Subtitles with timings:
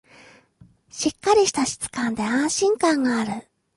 [0.89, 3.47] しっかりした質感で安心感がある